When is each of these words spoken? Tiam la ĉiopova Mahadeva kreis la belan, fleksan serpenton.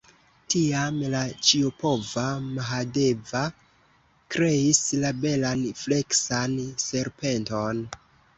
Tiam 0.51 0.95
la 1.15 1.19
ĉiopova 1.49 2.23
Mahadeva 2.45 3.43
kreis 4.37 4.81
la 5.05 5.13
belan, 5.27 5.63
fleksan 5.83 6.59
serpenton. 6.87 7.85